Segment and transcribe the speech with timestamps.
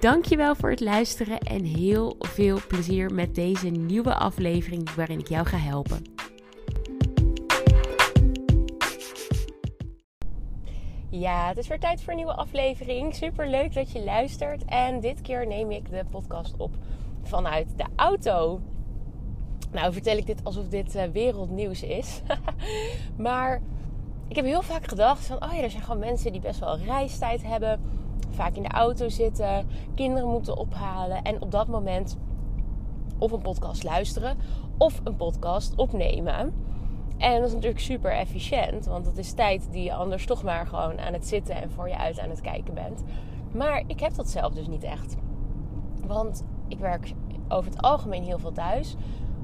[0.00, 5.46] Dankjewel voor het luisteren en heel veel plezier met deze nieuwe aflevering waarin ik jou
[5.46, 6.02] ga helpen.
[11.10, 13.14] Ja, het is weer tijd voor een nieuwe aflevering.
[13.14, 14.64] Super leuk dat je luistert.
[14.64, 16.74] En dit keer neem ik de podcast op
[17.22, 18.60] vanuit de auto.
[19.72, 22.22] Nou, vertel ik dit alsof dit uh, wereldnieuws is.
[23.16, 23.62] maar
[24.28, 26.78] ik heb heel vaak gedacht van, oh ja, er zijn gewoon mensen die best wel
[26.78, 27.97] reistijd hebben
[28.38, 32.16] vaak in de auto zitten, kinderen moeten ophalen en op dat moment
[33.18, 34.36] of een podcast luisteren
[34.78, 36.66] of een podcast opnemen.
[37.16, 40.66] En dat is natuurlijk super efficiënt, want dat is tijd die je anders toch maar
[40.66, 43.02] gewoon aan het zitten en voor je uit aan het kijken bent.
[43.52, 45.16] Maar ik heb dat zelf dus niet echt.
[46.06, 47.12] Want ik werk
[47.48, 48.96] over het algemeen heel veel thuis.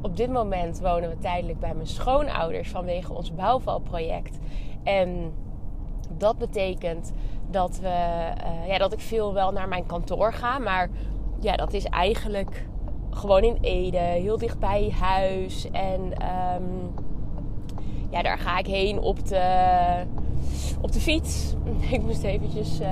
[0.02, 4.38] Op dit moment wonen we tijdelijk bij mijn schoonouders vanwege ons bouwvalproject.
[4.83, 5.33] En
[6.16, 7.12] dat betekent
[7.50, 10.58] dat, we, uh, ja, dat ik veel wel naar mijn kantoor ga.
[10.58, 10.91] Maar
[11.41, 12.66] ja, dat is eigenlijk
[13.11, 15.70] gewoon in Ede, heel dicht bij huis.
[15.70, 16.94] En um,
[18.11, 20.05] ja, daar ga ik heen op de,
[20.80, 21.55] op de fiets.
[21.91, 22.89] Ik moest eventjes uh,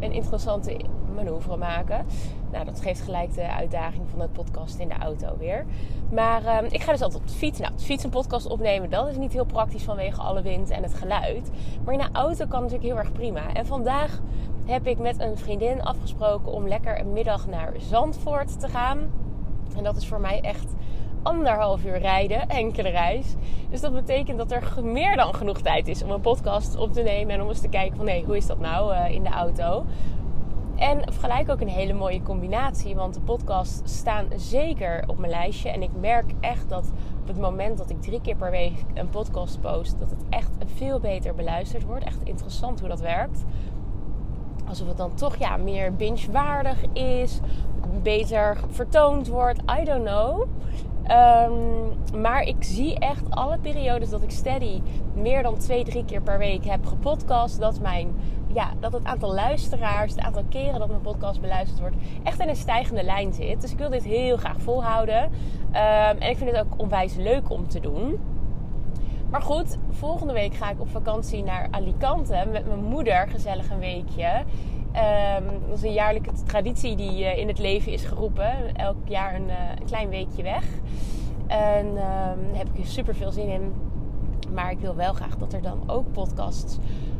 [0.00, 0.76] een interessante
[1.24, 2.06] manoeuvre maken.
[2.52, 5.66] Nou, dat geeft gelijk de uitdaging van het podcast in de auto weer.
[6.12, 7.58] Maar uh, ik ga dus altijd op de fiets.
[7.58, 10.82] Nou, de fiets een podcast opnemen, dat is niet heel praktisch vanwege alle wind en
[10.82, 11.50] het geluid.
[11.84, 13.52] Maar in de auto kan natuurlijk heel erg prima.
[13.52, 14.20] En vandaag
[14.64, 18.98] heb ik met een vriendin afgesproken om lekker een middag naar Zandvoort te gaan.
[19.76, 20.74] En dat is voor mij echt
[21.22, 23.34] anderhalf uur rijden, enkele reis.
[23.70, 27.02] Dus dat betekent dat er meer dan genoeg tijd is om een podcast op te
[27.02, 29.22] nemen en om eens te kijken van hé, hey, hoe is dat nou uh, in
[29.22, 29.84] de auto?
[30.80, 35.70] En gelijk ook een hele mooie combinatie, want de podcasts staan zeker op mijn lijstje.
[35.70, 39.08] En ik merk echt dat op het moment dat ik drie keer per week een
[39.08, 42.04] podcast post, dat het echt veel beter beluisterd wordt.
[42.04, 43.44] Echt interessant hoe dat werkt.
[44.68, 47.40] Alsof het dan toch ja, meer binge-waardig is,
[48.02, 49.60] beter vertoond wordt.
[49.80, 50.48] I don't know.
[51.10, 54.80] Um, maar ik zie echt alle periodes dat ik steady
[55.14, 57.60] meer dan twee, drie keer per week heb gepodcast.
[57.60, 58.14] Dat, mijn,
[58.54, 62.48] ja, dat het aantal luisteraars, het aantal keren dat mijn podcast beluisterd wordt, echt in
[62.48, 63.60] een stijgende lijn zit.
[63.60, 65.22] Dus ik wil dit heel graag volhouden.
[65.24, 68.18] Um, en ik vind het ook onwijs leuk om te doen.
[69.30, 73.28] Maar goed, volgende week ga ik op vakantie naar Alicante met mijn moeder.
[73.28, 74.44] Gezellig een weekje.
[75.38, 78.76] Um, dat is een jaarlijke traditie die uh, in het leven is geroepen.
[78.76, 80.64] Elk jaar een, uh, een klein weekje weg.
[81.46, 83.72] En um, daar heb ik super veel zin in.
[84.54, 86.78] Maar ik wil wel graag dat er dan ook podcasts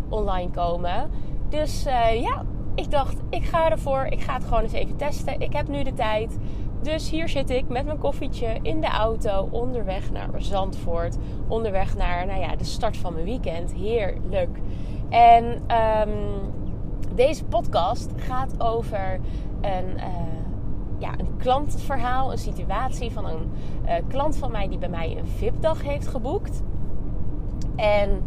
[0.09, 1.10] online komen.
[1.48, 2.44] Dus uh, ja,
[2.75, 4.04] ik dacht, ik ga ervoor.
[4.04, 5.41] Ik ga het gewoon eens even testen.
[5.41, 6.38] Ik heb nu de tijd.
[6.82, 11.16] Dus hier zit ik met mijn koffietje in de auto onderweg naar Zandvoort.
[11.48, 13.72] Onderweg naar nou ja, de start van mijn weekend.
[13.72, 14.58] Heerlijk.
[15.08, 16.52] En um,
[17.14, 19.20] deze podcast gaat over
[19.60, 20.04] een, uh,
[20.98, 23.50] ja, een klantverhaal, een situatie van een
[23.84, 26.62] uh, klant van mij die bij mij een VIP-dag heeft geboekt.
[27.76, 28.22] En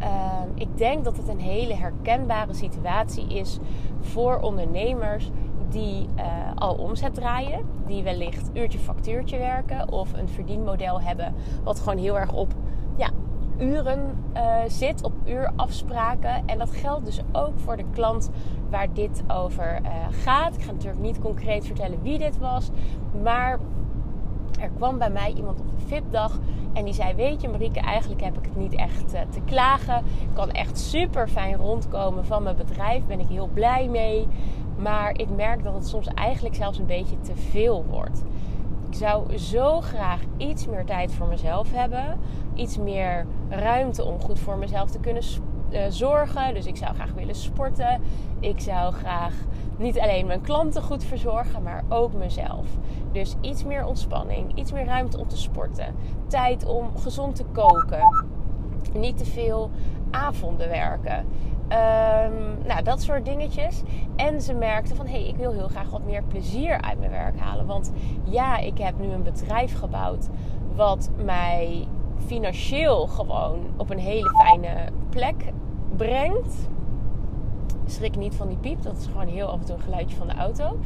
[0.00, 0.06] uh,
[0.54, 3.58] ik denk dat het een hele herkenbare situatie is
[4.00, 5.30] voor ondernemers
[5.68, 6.08] die
[6.54, 11.34] al omzet draaien, die wellicht uurtje factuurtje werken of een verdienmodel hebben
[11.64, 12.54] wat gewoon heel erg op
[12.96, 13.10] ja,
[13.58, 16.42] uren uh, zit, op uurafspraken.
[16.46, 18.30] En dat geldt dus ook voor de klant
[18.70, 20.56] waar dit over uh, gaat.
[20.56, 22.70] Ik ga natuurlijk niet concreet vertellen wie dit was,
[23.22, 23.58] maar
[24.58, 26.38] er kwam bij mij iemand op een VIP-dag
[26.72, 29.96] en die zei: Weet je, Marieke, eigenlijk heb ik het niet echt uh, te klagen.
[29.98, 34.28] Ik kan echt super fijn rondkomen van mijn bedrijf, ben ik heel blij mee.
[34.76, 38.22] Maar ik merk dat het soms eigenlijk zelfs een beetje te veel wordt.
[38.90, 42.18] Ik zou zo graag iets meer tijd voor mezelf hebben.
[42.54, 45.22] Iets meer ruimte om goed voor mezelf te kunnen
[45.70, 46.54] uh, zorgen.
[46.54, 48.00] Dus ik zou graag willen sporten.
[48.40, 49.34] Ik zou graag
[49.76, 52.66] niet alleen mijn klanten goed verzorgen, maar ook mezelf.
[53.12, 55.94] Dus iets meer ontspanning, iets meer ruimte om te sporten.
[56.26, 58.26] Tijd om gezond te koken.
[58.92, 59.70] Niet te veel
[60.10, 61.26] avonden werken.
[61.68, 63.82] Um, nou, dat soort dingetjes.
[64.16, 67.10] En ze merkte van, hé, hey, ik wil heel graag wat meer plezier uit mijn
[67.10, 67.66] werk halen.
[67.66, 67.92] Want
[68.24, 70.28] ja, ik heb nu een bedrijf gebouwd
[70.76, 71.86] wat mij
[72.28, 75.52] financieel gewoon op een hele fijne plek
[75.96, 76.68] brengt.
[77.86, 78.82] schrik niet van die piep.
[78.82, 80.78] Dat is gewoon heel af en toe een geluidje van de auto.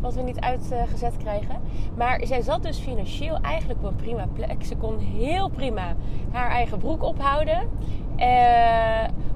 [0.00, 1.60] Wat we niet uitgezet krijgen.
[1.96, 4.64] Maar zij zat dus financieel eigenlijk op een prima plek.
[4.64, 5.96] Ze kon heel prima
[6.30, 7.68] haar eigen broek ophouden.
[8.20, 8.26] Uh,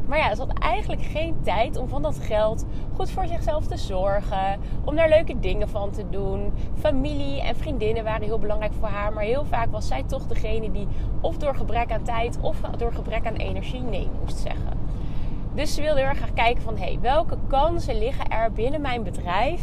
[0.07, 2.65] maar ja, ze had eigenlijk geen tijd om van dat geld
[2.95, 4.61] goed voor zichzelf te zorgen.
[4.85, 6.53] Om daar leuke dingen van te doen.
[6.79, 9.13] Familie en vriendinnen waren heel belangrijk voor haar.
[9.13, 10.87] Maar heel vaak was zij toch degene die
[11.21, 14.79] of door gebrek aan tijd of door gebrek aan energie nee moest zeggen.
[15.55, 16.77] Dus ze wilde heel erg kijken van...
[16.77, 19.63] hey, welke kansen liggen er binnen mijn bedrijf...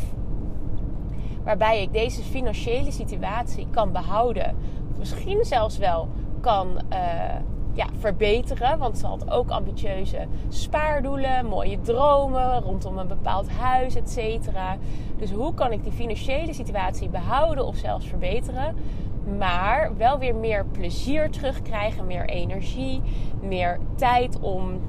[1.44, 4.56] waarbij ik deze financiële situatie kan behouden...
[4.98, 6.08] misschien zelfs wel
[6.42, 6.98] kan uh,
[7.74, 8.78] ja, verbeteren.
[8.78, 14.20] Want ze had ook ambitieuze spaardoelen, mooie dromen rondom een bepaald huis, et.
[15.18, 18.76] Dus hoe kan ik die financiële situatie behouden of zelfs verbeteren?
[19.38, 23.02] Maar wel weer meer plezier terugkrijgen, meer energie,
[23.42, 24.80] meer tijd om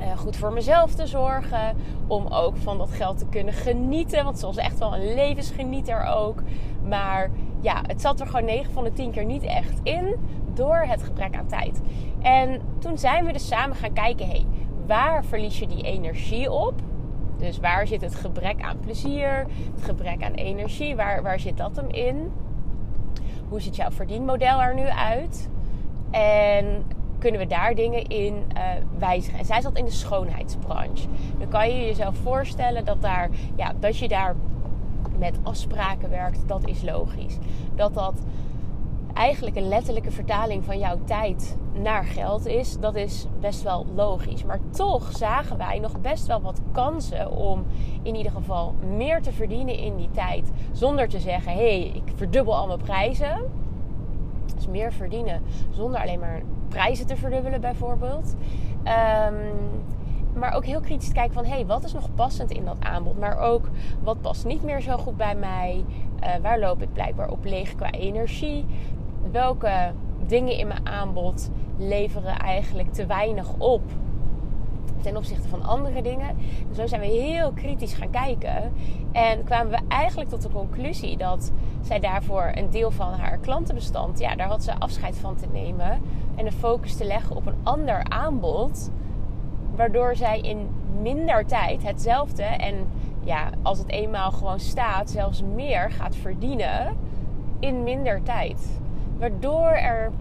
[0.00, 1.76] uh, goed voor mezelf te zorgen.
[2.06, 4.24] Om ook van dat geld te kunnen genieten.
[4.24, 6.42] Want ze was echt wel een levensgenieter ook.
[6.88, 7.30] Maar
[7.60, 10.14] ja, het zat er gewoon 9 van de 10 keer niet echt in.
[10.56, 11.80] Door het gebrek aan tijd.
[12.22, 14.26] En toen zijn we dus samen gaan kijken.
[14.26, 14.46] Hey,
[14.86, 16.74] waar verlies je die energie op?
[17.38, 19.46] Dus waar zit het gebrek aan plezier?
[19.74, 20.96] Het gebrek aan energie?
[20.96, 22.32] Waar, waar zit dat hem in?
[23.48, 25.48] Hoe ziet jouw verdienmodel er nu uit?
[26.10, 26.84] En
[27.18, 28.62] kunnen we daar dingen in uh,
[28.98, 29.38] wijzigen.
[29.38, 31.08] En zij zat in de schoonheidsbranche.
[31.38, 34.34] Dan kan je jezelf voorstellen dat, daar, ja, dat je daar
[35.18, 36.48] met afspraken werkt.
[36.48, 37.38] Dat is logisch.
[37.74, 38.20] Dat dat
[39.16, 44.44] eigenlijk een letterlijke vertaling van jouw tijd naar geld is, dat is best wel logisch.
[44.44, 47.64] Maar toch zagen wij nog best wel wat kansen om
[48.02, 50.50] in ieder geval meer te verdienen in die tijd.
[50.72, 53.50] Zonder te zeggen: hé, hey, ik verdubbel al mijn prijzen.
[54.54, 58.34] Dus meer verdienen zonder alleen maar prijzen te verdubbelen, bijvoorbeeld.
[58.84, 59.84] Um,
[60.34, 61.44] maar ook heel kritisch kijken van...
[61.44, 63.18] hé, hey, wat is nog passend in dat aanbod?
[63.18, 63.68] Maar ook,
[64.02, 65.84] wat past niet meer zo goed bij mij?
[66.20, 68.64] Uh, waar loop ik blijkbaar op leeg qua energie?
[69.32, 69.92] Welke
[70.26, 73.82] dingen in mijn aanbod leveren eigenlijk te weinig op
[75.06, 76.36] ten opzichte van andere dingen.
[76.68, 78.72] Dus zo zijn we heel kritisch gaan kijken.
[79.12, 84.18] En kwamen we eigenlijk tot de conclusie dat zij daarvoor een deel van haar klantenbestand,
[84.18, 86.00] ja, daar had ze afscheid van te nemen.
[86.34, 88.90] En de focus te leggen op een ander aanbod.
[89.76, 90.68] Waardoor zij in
[91.00, 92.74] minder tijd hetzelfde en
[93.24, 96.96] ja, als het eenmaal gewoon staat, zelfs meer gaat verdienen
[97.58, 98.80] in minder tijd.
[99.18, 100.12] Waardoor er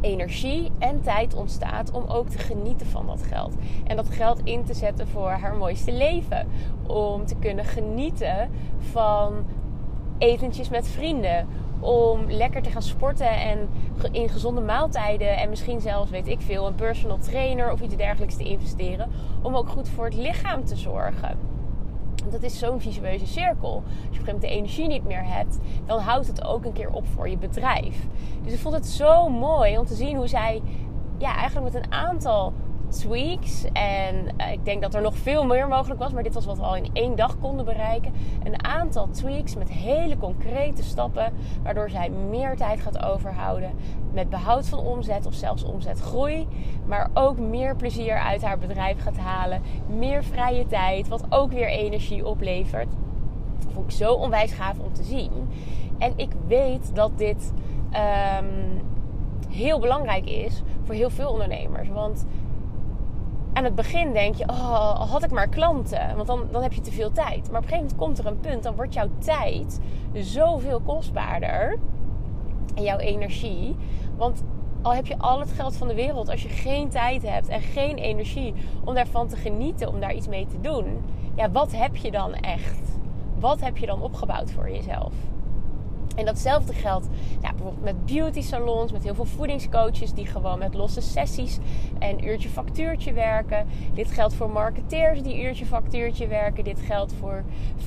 [0.00, 3.54] energie en tijd ontstaat om ook te genieten van dat geld.
[3.86, 6.48] En dat geld in te zetten voor haar mooiste leven.
[6.86, 9.44] Om te kunnen genieten van
[10.18, 11.46] etentjes met vrienden.
[11.80, 13.68] Om lekker te gaan sporten en
[14.12, 15.36] in gezonde maaltijden.
[15.36, 19.10] En misschien zelfs, weet ik veel, een personal trainer of iets dergelijks te investeren.
[19.42, 21.55] Om ook goed voor het lichaam te zorgen
[22.32, 23.74] dat is zo'n visueuze cirkel.
[23.74, 26.64] Als je op een gegeven moment de energie niet meer hebt, dan houdt het ook
[26.64, 28.06] een keer op voor je bedrijf.
[28.42, 30.62] Dus ik vond het zo mooi om te zien hoe zij
[31.18, 32.52] ja, eigenlijk met een aantal
[32.88, 33.64] tweaks.
[33.72, 36.56] En uh, ik denk dat er nog veel meer mogelijk was, maar dit was wat
[36.56, 38.12] we al in één dag konden bereiken.
[38.44, 43.70] Een aantal tweaks met hele concrete stappen, waardoor zij meer tijd gaat overhouden
[44.12, 46.46] met behoud van omzet of zelfs omzetgroei.
[46.86, 51.68] Maar ook meer plezier uit haar bedrijf gaat halen, meer vrije tijd, wat ook weer
[51.68, 52.88] energie oplevert.
[53.72, 55.32] Vond ik zo onwijs gaaf om te zien.
[55.98, 57.52] En ik weet dat dit
[58.40, 58.80] um,
[59.50, 61.88] heel belangrijk is voor heel veel ondernemers.
[61.88, 62.26] Want
[63.56, 66.16] aan het begin denk je, oh, had ik maar klanten.
[66.16, 67.50] Want dan, dan heb je te veel tijd.
[67.50, 69.80] Maar op een gegeven moment komt er een punt, dan wordt jouw tijd
[70.12, 71.78] zoveel kostbaarder.
[72.74, 73.76] En jouw energie.
[74.16, 74.42] Want
[74.82, 77.60] al heb je al het geld van de wereld, als je geen tijd hebt en
[77.60, 81.04] geen energie om daarvan te genieten, om daar iets mee te doen.
[81.34, 82.98] Ja, wat heb je dan echt?
[83.38, 85.12] Wat heb je dan opgebouwd voor jezelf?
[86.16, 87.08] En datzelfde geldt
[87.40, 91.58] bijvoorbeeld met beauty salons, met heel veel voedingscoaches die gewoon met losse sessies
[91.98, 93.66] en uurtje factuurtje werken.
[93.94, 96.64] Dit geldt voor marketeers die uurtje factuurtje werken.
[96.64, 97.44] Dit geldt voor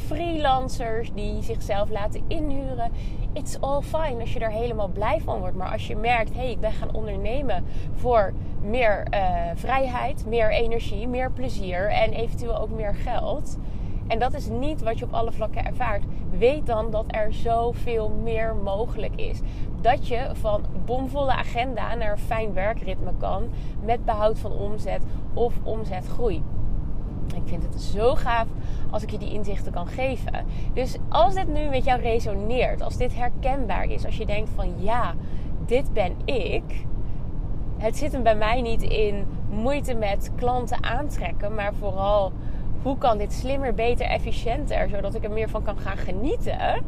[0.07, 2.91] freelancers die zichzelf laten inhuren.
[3.33, 5.55] It's all fine als je er helemaal blij van wordt.
[5.55, 9.19] Maar als je merkt, hé, hey, ik ben gaan ondernemen voor meer uh,
[9.55, 13.57] vrijheid, meer energie, meer plezier en eventueel ook meer geld
[14.09, 16.03] en dat is niet wat je op alle vlakken ervaart.
[16.37, 19.39] Weet dan dat er zoveel meer mogelijk is.
[19.81, 23.49] Dat je van bomvolle agenda naar fijn werkritme kan
[23.83, 26.43] met behoud van omzet of omzetgroei.
[27.35, 28.47] Ik vind het zo gaaf
[28.91, 30.45] als ik je die inzichten kan geven.
[30.73, 34.73] Dus als dit nu met jou resoneert, als dit herkenbaar is, als je denkt van
[34.77, 35.13] ja,
[35.65, 36.85] dit ben ik.
[37.77, 42.31] Het zit hem bij mij niet in moeite met klanten aantrekken, maar vooral
[42.81, 46.83] hoe kan dit slimmer, beter, efficiënter, zodat ik er meer van kan gaan genieten.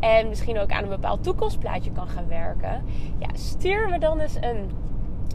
[0.00, 2.84] En misschien ook aan een bepaald toekomstplaatje kan gaan werken.
[3.18, 4.70] Ja, stuur me dan eens een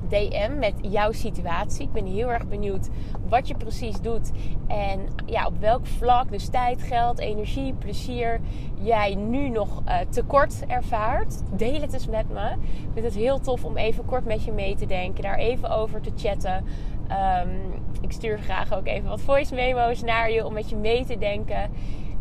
[0.10, 1.86] DM met jouw situatie.
[1.86, 2.89] Ik ben heel erg benieuwd
[3.29, 4.32] wat je precies doet.
[4.67, 8.39] En ja, op welk vlak, dus tijd, geld, energie, plezier,
[8.82, 11.41] jij nu nog uh, tekort ervaart.
[11.58, 12.50] Deel het eens met me.
[12.51, 15.24] Ik vind het heel tof om even kort met je mee te denken.
[15.24, 16.65] Daar even over te chatten.
[17.12, 21.05] Um, ik stuur graag ook even wat voice memo's naar je om met je mee
[21.05, 21.71] te denken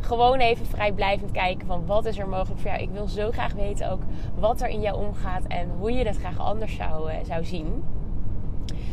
[0.05, 2.83] gewoon even vrijblijvend kijken van wat is er mogelijk voor jou.
[2.83, 4.03] Ik wil zo graag weten ook
[4.39, 7.85] wat er in jou omgaat en hoe je dat graag anders zou, uh, zou zien.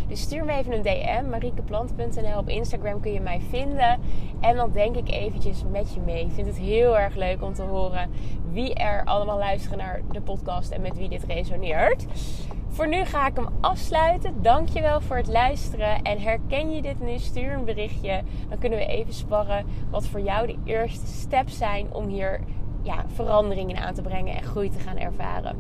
[0.08, 2.38] Dus stuur me even een DM, mariekeplant.nl.
[2.38, 4.00] Op Instagram kun je mij vinden.
[4.40, 6.25] En dan denk ik eventjes met je mee.
[6.25, 8.10] Ik vind het heel erg leuk om te horen
[8.51, 12.06] wie er allemaal luisteren naar de podcast en met wie dit resoneert.
[12.68, 14.42] Voor nu ga ik hem afsluiten.
[14.42, 16.01] Dankjewel voor het luisteren.
[16.01, 17.18] En herken je dit nu?
[17.18, 18.22] Stuur een berichtje.
[18.50, 22.40] Dan kunnen we even sparren wat voor jou de eerste steps zijn om hier
[22.82, 25.56] ja, veranderingen aan te brengen en groei te gaan ervaren.